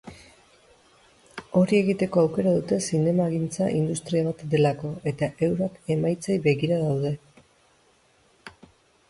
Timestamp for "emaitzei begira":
5.99-6.83